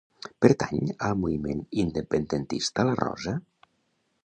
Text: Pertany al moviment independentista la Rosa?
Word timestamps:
Pertany 0.45 0.87
al 1.07 1.17
moviment 1.25 1.61
independentista 1.85 2.89
la 2.91 2.99
Rosa? 3.03 3.37